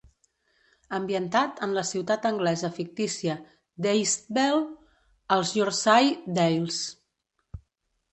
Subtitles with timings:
[0.97, 3.35] Ambientat en la ciutat anglesa fictícia
[3.87, 4.63] d'Eastvale,
[5.37, 6.81] als Yorshire Dales.